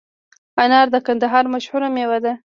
انار 0.63 0.87
د 0.91 0.95
کندهار 1.07 1.45
مشهوره 1.53 1.87
مېوه 1.95 2.19
ده 2.25 2.33